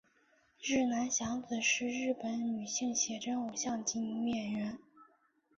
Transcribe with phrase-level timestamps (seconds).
[0.59, 4.79] 日南响子是日本女性写真偶像及女演员。